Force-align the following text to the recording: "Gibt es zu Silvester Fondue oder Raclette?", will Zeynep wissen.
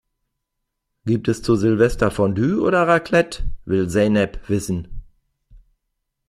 "Gibt 1.05 1.27
es 1.27 1.43
zu 1.43 1.55
Silvester 1.55 2.09
Fondue 2.09 2.59
oder 2.63 2.87
Raclette?", 2.87 3.43
will 3.65 3.87
Zeynep 3.87 4.39
wissen. 4.49 5.03